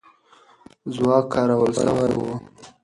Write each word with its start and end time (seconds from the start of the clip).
ځواک 0.93 1.25
کارول 1.33 1.71
سوی 1.81 2.09
وو. 2.17 2.35